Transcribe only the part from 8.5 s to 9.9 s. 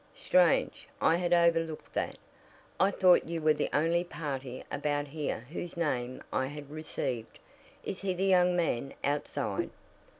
man outside?"